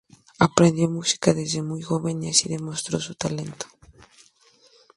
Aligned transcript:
Aprendió 0.39 0.89
música 0.89 1.31
desde 1.31 1.61
muy 1.61 1.83
joven 1.83 2.23
y 2.23 2.29
así 2.31 2.49
demostró 2.49 2.99
su 2.99 3.13
talento. 3.13 3.67